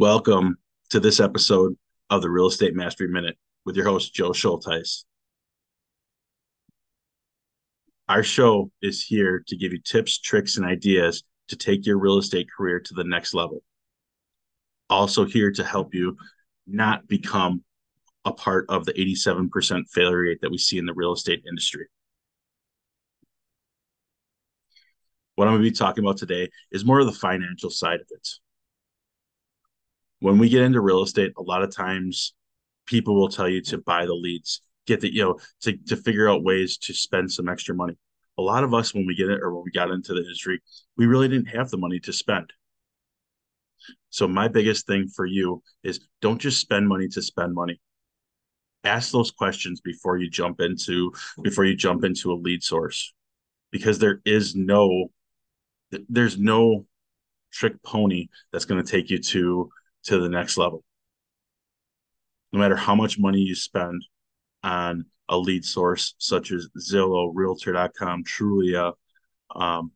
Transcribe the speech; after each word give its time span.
Welcome 0.00 0.56
to 0.88 0.98
this 0.98 1.20
episode 1.20 1.76
of 2.08 2.22
the 2.22 2.30
Real 2.30 2.46
Estate 2.46 2.74
Mastery 2.74 3.08
Minute 3.08 3.36
with 3.66 3.76
your 3.76 3.84
host, 3.84 4.14
Joe 4.14 4.30
Schulteis. 4.30 5.04
Our 8.08 8.22
show 8.22 8.70
is 8.80 9.04
here 9.04 9.44
to 9.46 9.58
give 9.58 9.72
you 9.72 9.78
tips, 9.84 10.18
tricks, 10.18 10.56
and 10.56 10.64
ideas 10.64 11.24
to 11.48 11.56
take 11.56 11.84
your 11.84 11.98
real 11.98 12.16
estate 12.16 12.46
career 12.50 12.80
to 12.80 12.94
the 12.94 13.04
next 13.04 13.34
level. 13.34 13.62
Also, 14.88 15.26
here 15.26 15.52
to 15.52 15.62
help 15.62 15.94
you 15.94 16.16
not 16.66 17.06
become 17.06 17.62
a 18.24 18.32
part 18.32 18.64
of 18.70 18.86
the 18.86 18.94
87% 18.94 19.82
failure 19.90 20.20
rate 20.22 20.40
that 20.40 20.50
we 20.50 20.56
see 20.56 20.78
in 20.78 20.86
the 20.86 20.94
real 20.94 21.12
estate 21.12 21.42
industry. 21.46 21.88
What 25.34 25.46
I'm 25.46 25.56
going 25.56 25.64
to 25.64 25.70
be 25.70 25.76
talking 25.76 26.02
about 26.02 26.16
today 26.16 26.48
is 26.70 26.86
more 26.86 27.00
of 27.00 27.06
the 27.06 27.12
financial 27.12 27.68
side 27.68 28.00
of 28.00 28.06
it. 28.10 28.26
When 30.20 30.38
we 30.38 30.48
get 30.48 30.62
into 30.62 30.80
real 30.80 31.02
estate, 31.02 31.32
a 31.36 31.42
lot 31.42 31.62
of 31.62 31.74
times 31.74 32.34
people 32.86 33.14
will 33.14 33.28
tell 33.28 33.48
you 33.48 33.62
to 33.62 33.78
buy 33.78 34.06
the 34.06 34.14
leads, 34.14 34.62
get 34.86 35.00
the, 35.00 35.12
you 35.12 35.22
know, 35.22 35.38
to, 35.62 35.76
to 35.88 35.96
figure 35.96 36.28
out 36.28 36.44
ways 36.44 36.76
to 36.78 36.94
spend 36.94 37.30
some 37.32 37.48
extra 37.48 37.74
money. 37.74 37.96
A 38.38 38.42
lot 38.42 38.64
of 38.64 38.72
us, 38.72 38.94
when 38.94 39.06
we 39.06 39.14
get 39.14 39.28
it 39.28 39.40
or 39.42 39.54
when 39.54 39.64
we 39.64 39.70
got 39.70 39.90
into 39.90 40.12
the 40.12 40.20
industry, 40.20 40.60
we 40.96 41.06
really 41.06 41.28
didn't 41.28 41.48
have 41.48 41.70
the 41.70 41.78
money 41.78 42.00
to 42.00 42.12
spend. 42.12 42.52
So 44.10 44.28
my 44.28 44.48
biggest 44.48 44.86
thing 44.86 45.08
for 45.08 45.26
you 45.26 45.62
is 45.82 46.00
don't 46.20 46.40
just 46.40 46.60
spend 46.60 46.88
money 46.88 47.08
to 47.08 47.22
spend 47.22 47.54
money. 47.54 47.80
Ask 48.84 49.12
those 49.12 49.30
questions 49.30 49.80
before 49.80 50.16
you 50.16 50.30
jump 50.30 50.60
into 50.60 51.12
before 51.42 51.64
you 51.64 51.76
jump 51.76 52.04
into 52.04 52.32
a 52.32 52.34
lead 52.34 52.62
source 52.62 53.12
because 53.70 53.98
there 53.98 54.20
is 54.24 54.54
no 54.54 55.10
there's 56.08 56.38
no 56.38 56.86
trick 57.52 57.82
pony 57.82 58.28
that's 58.52 58.64
going 58.64 58.82
to 58.82 58.90
take 58.90 59.10
you 59.10 59.18
to 59.18 59.70
to 60.04 60.18
the 60.18 60.28
next 60.28 60.56
level. 60.56 60.82
No 62.52 62.58
matter 62.58 62.76
how 62.76 62.94
much 62.94 63.18
money 63.18 63.40
you 63.40 63.54
spend 63.54 64.04
on 64.62 65.04
a 65.28 65.38
lead 65.38 65.64
source 65.64 66.14
such 66.18 66.50
as 66.50 66.68
Zillow, 66.78 67.30
Realtor.com, 67.32 68.24
Trulia, 68.24 68.94
um, 69.54 69.92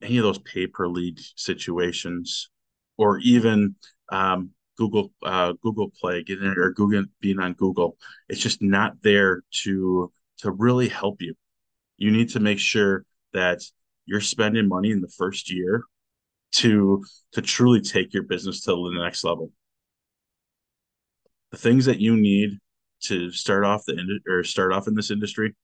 any 0.00 0.18
of 0.18 0.24
those 0.24 0.38
pay 0.38 0.66
per 0.66 0.86
lead 0.86 1.18
situations, 1.36 2.50
or 2.96 3.18
even 3.18 3.74
um, 4.10 4.50
Google 4.76 5.12
uh, 5.22 5.54
Google 5.60 5.90
Play, 6.00 6.22
getting 6.22 6.46
or 6.46 6.72
Google 6.72 7.04
being 7.20 7.40
on 7.40 7.54
Google, 7.54 7.96
it's 8.28 8.40
just 8.40 8.62
not 8.62 8.94
there 9.02 9.42
to 9.64 10.12
to 10.38 10.52
really 10.52 10.88
help 10.88 11.20
you. 11.20 11.34
You 11.96 12.12
need 12.12 12.30
to 12.30 12.40
make 12.40 12.60
sure 12.60 13.04
that 13.32 13.60
you're 14.06 14.20
spending 14.20 14.68
money 14.68 14.92
in 14.92 15.00
the 15.00 15.12
first 15.18 15.52
year 15.52 15.82
to 16.52 17.04
to 17.32 17.42
truly 17.42 17.80
take 17.80 18.14
your 18.14 18.22
business 18.22 18.62
to 18.62 18.70
the 18.70 19.02
next 19.02 19.24
level. 19.24 19.50
The 21.50 21.58
things 21.58 21.86
that 21.86 22.00
you 22.00 22.16
need 22.16 22.58
to 23.04 23.30
start 23.30 23.64
off 23.64 23.84
the 23.86 24.20
or 24.28 24.44
start 24.44 24.72
off 24.72 24.88
in 24.88 24.94
this 24.94 25.10
industry 25.10 25.54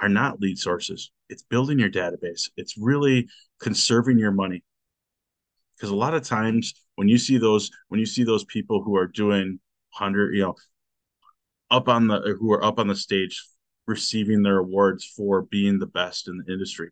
are 0.00 0.08
not 0.08 0.40
lead 0.40 0.58
sources. 0.58 1.10
It's 1.28 1.42
building 1.42 1.78
your 1.78 1.90
database. 1.90 2.50
It's 2.56 2.76
really 2.76 3.28
conserving 3.60 4.18
your 4.18 4.32
money. 4.32 4.62
Because 5.76 5.90
a 5.90 5.96
lot 5.96 6.14
of 6.14 6.22
times 6.22 6.74
when 6.96 7.08
you 7.08 7.18
see 7.18 7.38
those 7.38 7.70
when 7.88 8.00
you 8.00 8.06
see 8.06 8.24
those 8.24 8.44
people 8.44 8.82
who 8.82 8.96
are 8.96 9.06
doing 9.06 9.60
hundred, 9.92 10.34
you 10.34 10.42
know, 10.42 10.54
up 11.70 11.88
on 11.88 12.08
the 12.08 12.36
who 12.38 12.52
are 12.52 12.64
up 12.64 12.78
on 12.78 12.88
the 12.88 12.96
stage 12.96 13.42
receiving 13.86 14.42
their 14.42 14.58
awards 14.58 15.04
for 15.04 15.42
being 15.42 15.78
the 15.78 15.86
best 15.86 16.28
in 16.28 16.38
the 16.38 16.52
industry, 16.52 16.90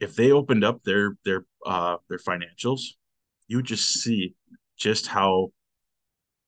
if 0.00 0.14
they 0.14 0.32
opened 0.32 0.64
up 0.64 0.82
their 0.84 1.16
their 1.24 1.44
uh 1.66 1.96
their 2.08 2.18
financials, 2.18 2.82
you 3.48 3.58
would 3.58 3.66
just 3.66 3.88
see 4.00 4.34
just 4.76 5.06
how 5.06 5.48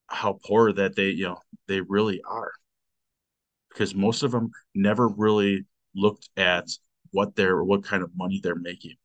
how 0.06 0.38
poor 0.44 0.72
that 0.72 0.96
they 0.96 1.10
you 1.10 1.24
know 1.24 1.38
they 1.68 1.80
really 1.80 2.20
are. 2.28 2.52
Because 3.68 3.94
most 3.94 4.22
of 4.22 4.32
them 4.32 4.50
never 4.74 5.08
really 5.08 5.64
looked 5.94 6.28
at 6.36 6.68
what 7.12 7.34
they're 7.36 7.62
what 7.62 7.84
kind 7.84 8.02
of 8.02 8.10
money 8.16 8.40
they're 8.42 8.54
making. 8.54 8.96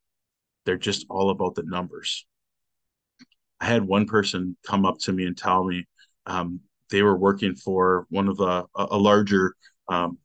They're 0.66 0.78
just 0.78 1.05
all 1.09 1.29
about 1.29 1.55
the 1.55 1.63
numbers. 1.63 2.25
I 3.59 3.66
had 3.66 3.84
one 3.84 4.05
person 4.05 4.57
come 4.66 4.85
up 4.85 5.00
to 5.00 5.13
me 5.13 5.25
and 5.25 5.38
tell 5.38 5.63
me 5.63 5.85
um, 6.25 6.59
they 6.89 7.01
were 7.01 7.17
working 7.17 7.55
for 7.55 8.05
one 8.09 8.28
of 8.28 8.38
the 8.38 8.66
a, 8.75 8.88
a 8.91 8.97
larger 8.97 9.55
um, 9.88 10.17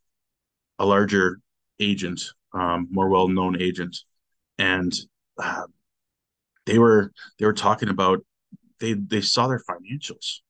a 0.78 0.86
larger 0.86 1.40
agent 1.78 2.22
um, 2.52 2.88
more 2.90 3.08
well-known 3.08 3.60
agent 3.60 3.96
and 4.60 4.94
uh, 5.42 5.66
they 6.66 6.78
were 6.78 7.12
they 7.38 7.46
were 7.46 7.54
talking 7.54 7.88
about 7.88 8.20
they 8.78 8.92
they 8.92 9.22
saw 9.22 9.48
their 9.48 9.62
financials. 9.68 10.40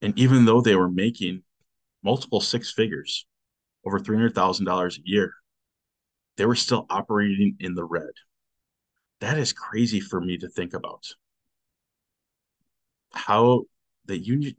And 0.00 0.18
even 0.18 0.44
though 0.44 0.60
they 0.60 0.74
were 0.74 0.90
making 0.90 1.42
multiple 2.02 2.40
six 2.40 2.72
figures 2.72 3.26
over 3.84 4.00
$300000 4.00 4.98
a 4.98 5.00
year 5.04 5.34
they 6.36 6.46
were 6.46 6.56
still 6.56 6.86
operating 6.90 7.56
in 7.60 7.74
the 7.74 7.84
red. 7.84 8.10
That 9.20 9.38
is 9.38 9.52
crazy 9.52 10.00
for 10.00 10.20
me 10.20 10.36
to 10.38 10.48
think 10.48 10.74
about. 10.74 11.04
How 13.12 13.64
that 14.06 14.18
you 14.18 14.52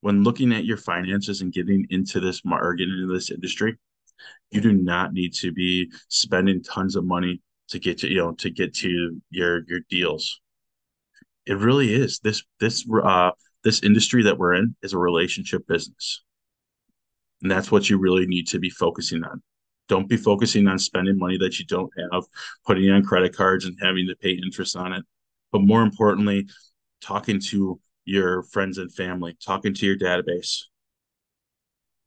when 0.00 0.22
looking 0.22 0.52
at 0.52 0.66
your 0.66 0.76
finances 0.76 1.40
and 1.40 1.52
getting 1.52 1.86
into 1.90 2.20
this 2.20 2.44
market 2.44 2.88
into 2.88 3.12
this 3.12 3.30
industry 3.30 3.76
you 4.50 4.60
do 4.60 4.72
not 4.72 5.12
need 5.12 5.34
to 5.34 5.52
be 5.52 5.90
spending 6.08 6.62
tons 6.62 6.96
of 6.96 7.04
money 7.04 7.40
to 7.68 7.78
get 7.78 7.98
to 7.98 8.08
you 8.08 8.16
know 8.16 8.32
to 8.32 8.50
get 8.50 8.74
to 8.76 9.20
your 9.30 9.62
your 9.66 9.80
deals. 9.88 10.40
It 11.46 11.58
really 11.58 11.94
is. 11.94 12.20
This 12.20 12.42
this 12.60 12.84
uh 13.02 13.30
this 13.64 13.82
industry 13.82 14.22
that 14.24 14.38
we're 14.38 14.54
in 14.54 14.76
is 14.82 14.92
a 14.92 14.98
relationship 14.98 15.66
business. 15.66 16.22
And 17.42 17.50
that's 17.50 17.70
what 17.70 17.90
you 17.90 17.98
really 17.98 18.26
need 18.26 18.48
to 18.48 18.58
be 18.58 18.70
focusing 18.70 19.22
on. 19.24 19.42
Don't 19.88 20.08
be 20.08 20.16
focusing 20.16 20.66
on 20.68 20.78
spending 20.78 21.18
money 21.18 21.36
that 21.38 21.58
you 21.58 21.66
don't 21.66 21.90
have 22.12 22.24
putting 22.66 22.90
on 22.90 23.04
credit 23.04 23.36
cards 23.36 23.66
and 23.66 23.76
having 23.80 24.06
to 24.08 24.16
pay 24.16 24.30
interest 24.30 24.76
on 24.76 24.92
it. 24.92 25.04
But 25.52 25.62
more 25.62 25.82
importantly 25.82 26.48
talking 27.00 27.40
to 27.40 27.78
your 28.04 28.44
friends 28.44 28.78
and 28.78 28.92
family 28.94 29.36
talking 29.44 29.74
to 29.74 29.84
your 29.84 29.96
database 29.96 30.62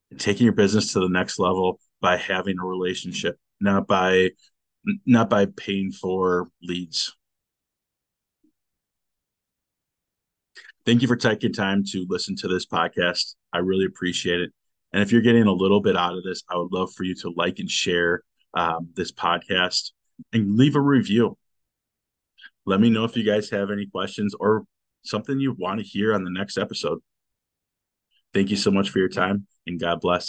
and 0.09 0.19
taking 0.19 0.45
your 0.45 0.53
business 0.53 0.93
to 0.93 0.99
the 0.99 1.09
next 1.09 1.37
level 1.37 1.79
by 2.01 2.17
having 2.17 2.57
a 2.57 2.65
relationship 2.65 3.37
not 3.59 3.85
by 3.85 4.29
not 5.06 5.29
by 5.29 5.45
paying 5.45 5.91
for 5.91 6.50
leads. 6.62 7.16
Thank 10.85 11.01
you 11.01 11.07
for 11.07 11.16
taking 11.16 11.53
time 11.53 11.84
to 11.91 12.06
listen 12.09 12.35
to 12.38 12.47
this 12.47 12.66
podcast. 12.66 13.35
I 13.53 13.59
really 13.59 13.85
appreciate 13.85 14.41
it. 14.41 14.51
And 14.91 15.03
if 15.03 15.12
you're 15.12 15.22
getting 15.22 15.44
a 15.44 15.51
little 15.51 15.81
bit 15.81 15.95
out 15.95 16.18
of 16.18 16.23
this, 16.23 16.41
I 16.50 16.57
would 16.57 16.72
love 16.72 16.91
for 16.94 17.03
you 17.03 17.13
to 17.16 17.34
like 17.35 17.59
and 17.59 17.69
share 17.69 18.23
um, 18.53 18.89
this 18.95 19.12
podcast 19.12 19.91
and 20.34 20.57
leave 20.57 20.75
a 20.75 20.81
review. 20.81 21.38
Let 22.66 22.79
me 22.79 22.89
know 22.89 23.03
if 23.03 23.16
you 23.16 23.23
guys 23.23 23.50
have 23.51 23.72
any 23.72 23.85
questions 23.85 24.34
or 24.39 24.63
something 25.03 25.39
you 25.39 25.56
want 25.57 25.79
to 25.79 25.85
hear 25.85 26.13
on 26.13 26.23
the 26.23 26.31
next 26.31 26.57
episode. 26.57 27.00
Thank 28.34 28.50
you 28.50 28.57
so 28.57 28.72
much 28.72 28.89
for 28.89 29.00
your 29.00 29.09
time 29.09 29.47
and 29.68 29.79
God 29.79 30.01
bless. 30.01 30.28